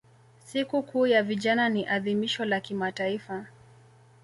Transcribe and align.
Siku 0.45 0.83
kuu 0.83 1.07
ya 1.07 1.23
vijana 1.23 1.69
ni 1.69 1.87
adhimisho 1.87 2.45
la 2.45 2.59
kimataifa 2.59 3.45